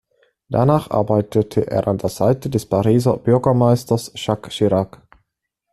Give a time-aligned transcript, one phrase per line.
[0.49, 4.99] Danach arbeitete er an der Seite des Pariser Bürgermeisters Jacques Chirac.